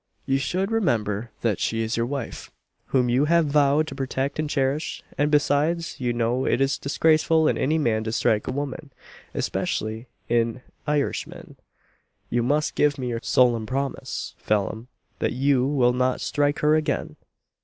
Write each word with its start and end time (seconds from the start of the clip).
"You 0.25 0.39
should 0.39 0.71
remember 0.71 1.29
that 1.41 1.59
she 1.59 1.83
is 1.83 1.95
your 1.95 2.07
wife, 2.07 2.49
whom 2.87 3.07
you 3.07 3.25
have 3.25 3.45
vowed 3.45 3.85
to 3.85 3.93
protect 3.93 4.39
and 4.39 4.49
cherish; 4.49 5.03
and 5.15 5.29
besides, 5.29 5.99
you 5.99 6.11
know 6.11 6.43
it 6.43 6.59
is 6.59 6.79
disgraceful 6.79 7.47
in 7.47 7.55
any 7.55 7.77
man 7.77 8.03
to 8.05 8.11
strike 8.11 8.47
a 8.47 8.51
woman 8.51 8.91
especially 9.35 10.07
in 10.27 10.55
an 10.55 10.61
Irishman. 10.87 11.55
You 12.31 12.41
must 12.41 12.73
give 12.73 12.97
me 12.97 13.09
your 13.09 13.19
solemn 13.21 13.67
promise, 13.67 14.33
Phelim, 14.39 14.87
that 15.19 15.33
you 15.33 15.67
will 15.67 15.93
not 15.93 16.19
strike 16.19 16.57
her 16.61 16.73
again." 16.75 17.15